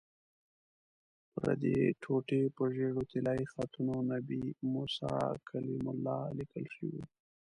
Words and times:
پردې 1.33 1.75
ټوټې 2.01 2.41
په 2.55 2.63
ژېړو 2.75 3.01
طلایي 3.11 3.45
خطونو 3.53 3.95
'نبي 4.09 4.43
موسی 4.71 5.21
کلیم 5.49 5.83
الله' 5.93 6.33
لیکل 6.37 6.65
شوي 6.75 6.91
وو. 7.01 7.05